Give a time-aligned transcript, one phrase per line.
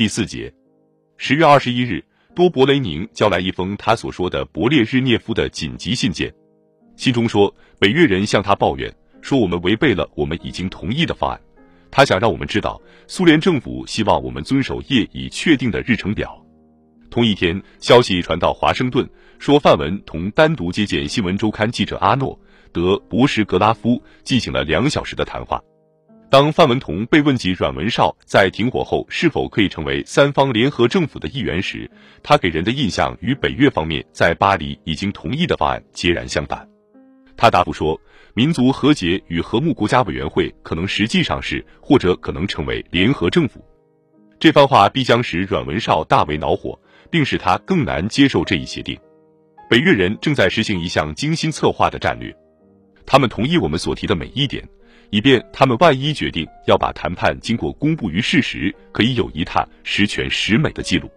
[0.00, 0.50] 第四节，
[1.18, 2.02] 十月二十一日，
[2.34, 6.32] 多勃雷宁交来一封他所说的勃列日涅夫的紧急信件，
[6.96, 8.90] 信中说北约人向他抱怨
[9.20, 11.38] 说我们违背了我们已经同意的方案，
[11.90, 16.42] 他想让我们知道苏联政府希望我们遵守业已确定的日程表。
[17.10, 19.06] 同一天，消息传到华盛顿，
[19.38, 22.40] 说范文同单独接见新闻周刊记者阿诺
[22.72, 25.62] 德博什格拉夫进行了两小时的谈话。
[26.30, 31.90] 当范文同被问及阮文绍在停火后是否可以成为三方联合政府的一员时，
[32.22, 36.66] 他给人的印象与北越方面在巴黎已经同意的方案截然相反。
[37.36, 38.00] 他答复说，
[38.34, 43.64] 民族和解与和睦国家委员会可能实际上是或者可能成为联合政府。
[44.38, 46.78] 这番话必将使阮文绍大为恼火。
[47.10, 48.96] 并使他更难接受这一协定。
[49.68, 52.32] 北越人正在实行一项精心策划的战略，
[53.04, 54.68] 他们同意我们所提的每一点，
[55.10, 61.10] 以便他们万一决定要把谈判经过公布于世时，可以有一沓十全十美的记录。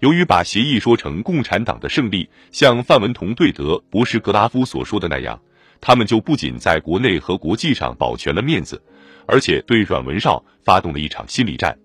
[0.00, 5.40] 由于把协议说成共产党的胜利，像范文同对德博什格拉夫所说的那样，
[5.80, 8.80] 他们就不仅在国内和国际上保全了面子，
[9.26, 11.76] 而且对阮文绍发动了一场心理战。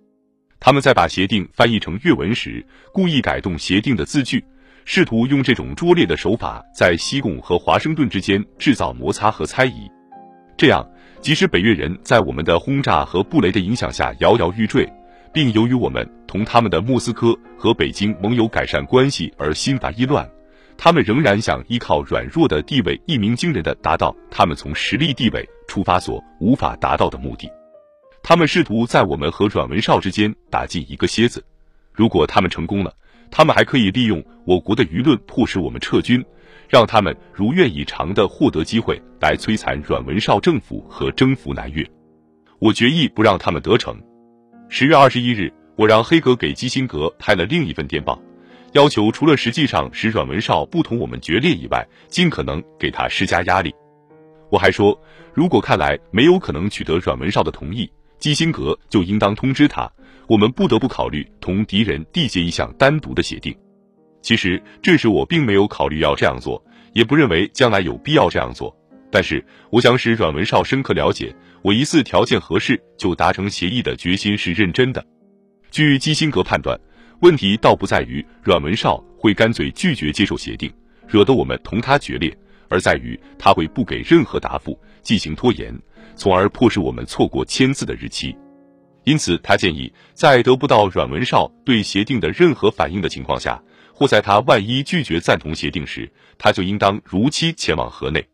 [0.60, 4.44] 他们在把协定翻译成粤文时，故意改动协定的字句，
[4.86, 9.90] 试图用这种拙劣的手法在西贡和华盛顿之间制造摩擦和猜疑。
[10.58, 10.88] 这样，
[11.22, 14.92] 即使北越人在我们的轰炸和布雷的影响下摇摇欲坠，
[15.32, 20.28] 并由于我们同他们的莫斯科和北京盟友改善关系而心烦意乱，
[20.78, 27.48] 他们仍然想依靠软弱的地位一鸣惊人的达到他们从实力地位出发所无法达到的目的。
[28.24, 31.46] 他们试图在我们和阮文绍之间打进一个楔子，
[31.94, 32.92] 如果他们成功了，
[33.30, 36.26] 他们还可以利用我国的舆论迫使我们撤军，
[36.72, 41.86] 让他们如愿以偿的获得机会来摧残阮文绍政府和征服南越。
[42.60, 44.02] 我决意不让他们得逞。
[44.70, 48.18] 十月二十一日，我让黑格给基辛格派了另一份电报，
[48.72, 53.76] 要求除了实际上使阮文绍不同我们决裂以外，尽可能给他施加压力。
[54.50, 54.98] 我还说，
[55.34, 59.92] 如果看来没有可能取得阮文绍的同意，基辛格就应当通知他，
[60.26, 63.54] 我们不得不考虑同敌人缔结一项单独的协定。
[64.22, 68.76] 其实这时我并没有考虑要这样做，也不认为将来有必要这样做。
[69.12, 75.06] 但是我想使阮文绍深刻了解，我一次条件合适就达成协议的决心是认真的。
[75.70, 76.80] 据基辛格判断，
[77.20, 80.72] 问题倒不在于阮文绍会干脆拒绝接受协定，
[81.08, 82.36] 惹得我们同他决裂，
[82.70, 85.78] 而在于他会不给任何答复，进行拖延。
[86.16, 88.36] 从而迫使我们错过签字的日期，
[89.06, 93.62] 因此他建议，在得不到阮文绍对协定的任何反应的情况下，
[94.02, 98.28] 或在他万一拒绝赞同协定时，他就应当如期前往河内。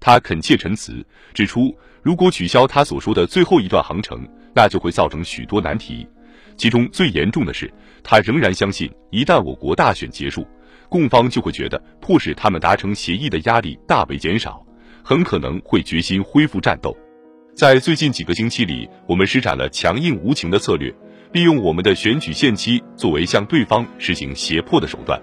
[0.00, 1.72] 他恳切陈词，指出
[2.02, 6.04] 如果取消他所说的最后一段航程，那就会造成许多难题，
[6.56, 7.72] 其中最严重的是，
[8.02, 10.44] 他仍然相信，一旦我国大选结束，
[10.88, 14.66] 共方就会觉得迫使他们达成协议的压力大为减少，
[15.04, 16.92] 很可能会决心恢复战斗。
[17.54, 20.92] 在最近几个星期里，我们施展了强硬无情的策略，
[21.32, 25.20] 利用我们的选举限期作为向对方实行胁迫的手段。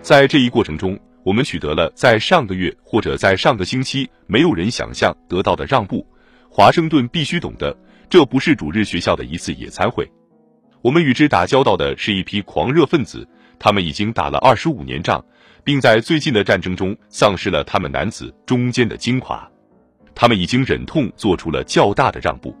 [0.00, 6.06] 在这一过程中，我们取得了在上个月或者在上个星期没有人想象得到的让步。
[6.48, 7.76] 华盛顿必须懂得，
[8.10, 10.10] 这不是主日学校的一次野餐会。
[10.82, 13.26] 我们与之打交道的是一批狂热分子，
[13.58, 15.24] 他们已经打了二十五年仗，
[15.62, 19.48] 并在最近的战争中丧失了他们男子中间的精华。
[20.14, 22.54] 他们已经忍痛做出了较大的让步，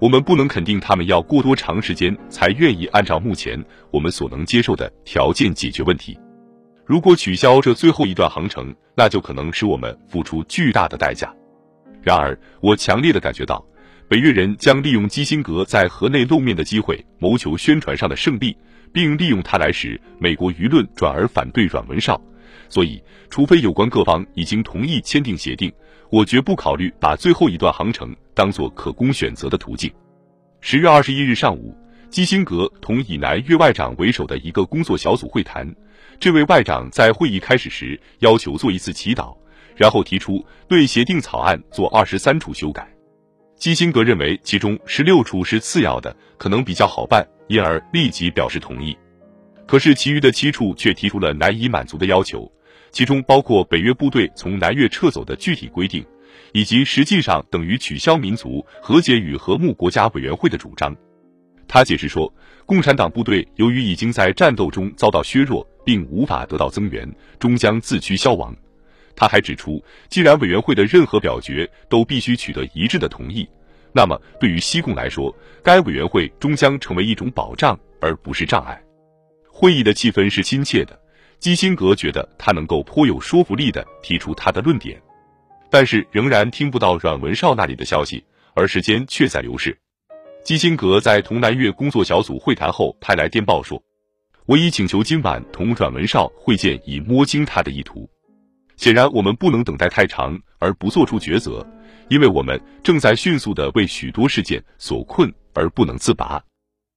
[0.00, 6.18] 我们不能肯定他们要过多长时间才愿意按照目前我们所能接受的条件解决问题。
[6.84, 11.32] 如果取消这最后一段航程，那就可能使我们付出巨大的代价。
[12.02, 13.64] 然而，我强烈的感觉到，
[14.06, 18.54] 北越人将利用基辛格在河内露面的机会，谋求宣传上的胜利，
[18.92, 22.20] 并利用他来使美国舆论转而反对阮文绍。
[22.68, 25.72] 所以，除非有关各方已经同意签订协定。
[26.14, 29.92] 我绝不考虑把最后一段航程当做可供选择的途径。
[30.60, 31.76] 十月二十一日上午，
[32.08, 35.68] 基辛格同以南越外长为首的一个工作小组会谈。
[36.20, 39.36] 这位外长在会议开始时要求做一次祈祷，
[39.74, 42.88] 然后提出对协定草案做二十三处修改。
[43.56, 48.96] 基辛格认为其中十六处是次要的，可能比较好办，因而立即表示同意。
[49.66, 52.48] 可是其余的七处却提出了难以满足的要求。
[52.94, 56.06] 其中包括北约部队从南越撤走的具体规定，
[56.52, 60.96] 以及实际上等于取消民族和解与和睦国家委员会的主张。
[61.66, 62.32] 他解释说，
[62.64, 68.54] 共产党部队由于已经在战斗中遭到削弱，并无法得到增援，终将自驱消亡。
[69.16, 73.44] 他还指出，既然委员会的任何表决都必须取得一致的同意，
[73.92, 78.80] 那么对于西贡来说，该委员会终将成为一种保障，而不是障碍。
[79.50, 80.96] 会议的气氛是亲切的，
[81.44, 84.98] 基辛格觉得他能够颇有说服力的提出他的论点，
[85.68, 88.24] 但是仍然听不到阮文绍那里的消息，
[88.54, 89.78] 而时间却在流逝。
[90.42, 93.78] 基辛格在同南越工作小组会谈后派来电报说
[94.48, 98.08] ：“我已请求今晚同阮文绍会见，以摸清他的意图。
[98.76, 101.62] 显然，我们不能等待太长而不做出抉择，
[102.08, 106.42] 因为我们正在迅速的为许多事件所困而不能自拔。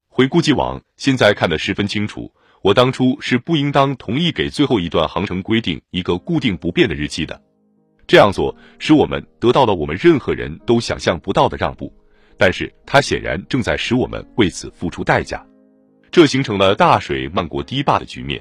[0.08, 7.42] 回顾既往，现在看得十分清楚，我当初是不应当同意给最后一段航程规定一个固定不变的日期的。
[8.08, 11.94] 这样做使我们得到了我们任何人都想象不到的让步。”
[12.40, 15.44] 但是它显然正在使我们为此付出代价，
[16.12, 18.40] 这形成了大水漫过堤坝的局面。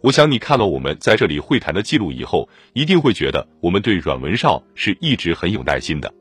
[0.00, 6.14] 我想你看了我们在这里会谈的记录以后，一定会觉得我们对阮文绍是一直很有耐心的。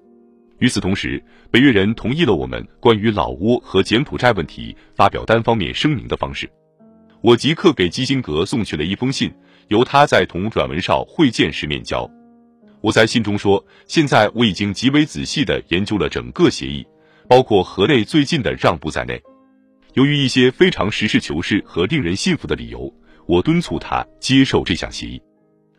[0.57, 6.49] 与此同时，北越人同意了我们关于老挝和柬埔寨问题发表单方面声明的方式。
[7.25, 9.33] 我即刻给基辛格送去了一封信，
[9.69, 12.07] 由他在同阮文绍会见时面交。
[12.81, 16.85] 我在信中说，现在我已经极为仔细地研究了整个协议。
[17.27, 19.19] 包括河内最近的让步在内，
[19.95, 22.93] 由于一些非常实事求是和令人信服的理由，
[23.25, 25.19] 我敦促他接受这项协议。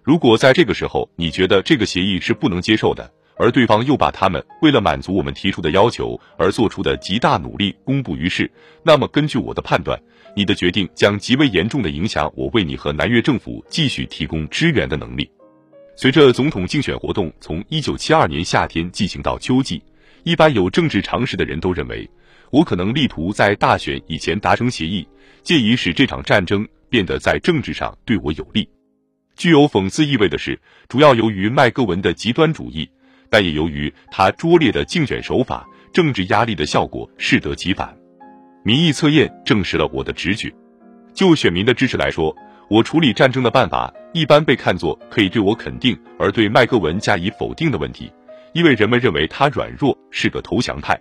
[0.02, 8.50] 如果在这个时候你觉得这个协议是不能接受的，而对方又把他们为了满足我们提出的要求而做出的极大努力公布于世，
[8.82, 9.96] 那么根据我的判断，
[10.36, 15.28] 你的决定将极为严重的影响我为你和南越政府继续提供支援的能力。
[15.96, 19.82] 随着总统竞选活动从一九七二年夏天进行到秋季。
[20.24, 22.06] 一般有政治常识的人都认为，
[22.50, 25.06] 我可能力图在大选以前达成协议，
[25.42, 28.68] 借以使这场战争变得在政治上对我有利。
[29.36, 32.86] 具有讽刺意味的是，主要由于麦戈文的极端主义，
[33.30, 37.96] 但也由于他拙劣的竞选手法，政治压力的效果适得其反。
[38.66, 40.52] 民意测验证实了我的直觉。
[41.14, 42.36] 就选民的支持来说，
[42.68, 48.10] 我处理战争的办法一般被看作可以对我肯定而对麦戈文加以否定的问题。
[48.54, 51.00] 因为人们认为他软弱，是个投降派，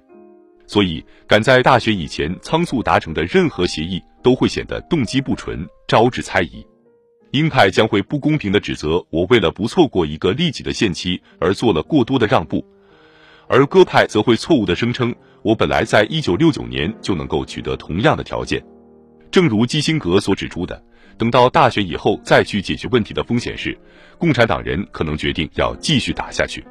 [0.67, 6.63] 所以赶在大选以前仓促达成的任何协议都会显得动机不纯，招致猜疑。
[7.31, 12.63] 鹰派将会不公平地指责我为了不错过一个利己的限期而做了过多的让步，
[13.47, 15.15] 而鸽派则会错误地声称
[15.45, 18.59] 我本来在一九六九年就能够取得同样的条件。
[19.29, 20.83] 正如基辛格所指出的，
[21.19, 23.77] 等到大选以后再去解决问题的风险是，
[24.17, 26.65] 共产党人可能决定要继续打下去。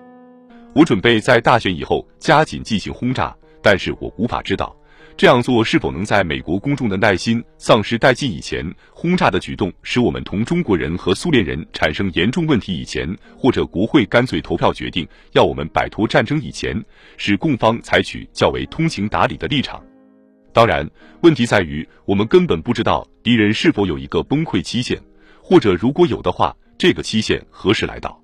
[0.74, 3.32] 我准备在大选以后加紧进行轰炸，
[3.62, 4.74] 但是我无法知道
[5.16, 13.08] 这样做是否能在美国公众的耐心丧失殆尽以前，轰炸的举动使我们同中国人和苏联人产生严重问题以前，
[13.38, 16.82] 或者国会干脆投票决定要我们摆脱战争以前，
[17.16, 19.80] 使共方采取较为通情达理的立场。
[20.52, 20.88] 当然，
[21.20, 25.00] 问题在于我们根本不知道敌人是否有一个崩溃期限，
[25.40, 28.20] 或者如果有的话，这个期限何时来到？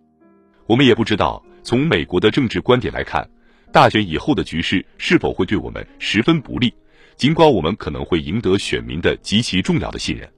[0.67, 1.41] 我们也不知道。
[1.63, 3.29] 从美国的政治观点来看，
[3.73, 6.73] 大选以后的局势是否会对我们十分不利？
[7.17, 10.29] 尽管我们可能会赢得选民的极其重要的信任，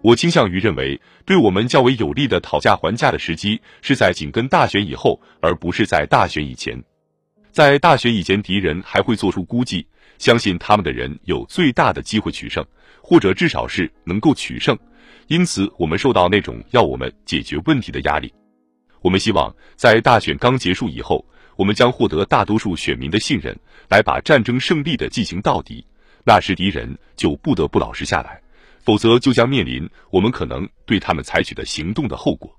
[0.00, 6.80] 我倾向于认为，对我们较为有利的讨价还价的时机是在紧跟大选以后，而不是在大选以前。
[7.50, 9.86] 在大选以前，敌人还会做出估计，
[10.18, 12.64] 相信他们的人有最大的机会取胜，
[13.02, 14.78] 或者至少是能够取胜。
[15.26, 18.32] 因此，我们受到那种要我们解决问题的压力。
[19.02, 21.24] 我们希望在大选刚结束以后，
[21.62, 23.56] 我们将获得大多数选民的信任，
[23.88, 25.86] 来把战争胜利的进行到底。
[26.24, 28.42] 那时敌人就不得不老实下来，
[28.84, 32.52] 否则就将面临我们可能对他们采取的行动的后果。